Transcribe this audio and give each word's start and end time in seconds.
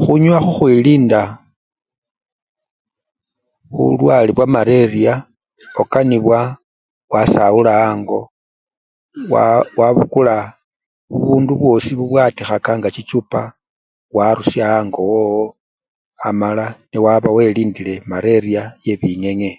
Khunyowa 0.00 0.38
khukhwilinda 0.44 1.20
bulwale 3.74 4.30
bwa 4.36 4.46
maleriya, 4.54 5.14
okanibwa 5.80 6.38
wasawula 7.12 7.72
ango, 7.90 8.20
waaa! 9.32 9.60
wabukula 9.78 10.34
bubundu 11.10 11.52
bwosi 11.60 11.90
bubwatikhaka 11.98 12.70
nga 12.78 12.88
chichupa 12.94 13.40
warusya 14.16 14.64
ango 14.78 15.00
wowo 15.10 15.42
amala 16.28 16.66
nebo 16.90 17.28
welindile 17.36 17.94
maleriya 18.10 18.62
yebingenge. 18.86 19.52